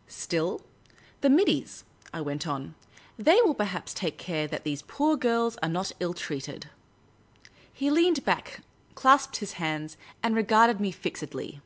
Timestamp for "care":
4.16-4.46